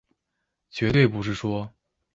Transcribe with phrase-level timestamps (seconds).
[0.71, 1.71] 絕對不是說